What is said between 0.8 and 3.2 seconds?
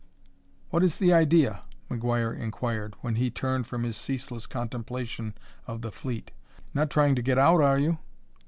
is the idea?" McGuire inquired, when